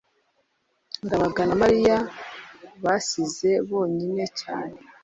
ndabaga 1.05 1.41
na 1.47 1.55
mariya 1.63 1.97
basize 2.83 3.49
bonyine 3.69 4.23
cyane 4.39 4.77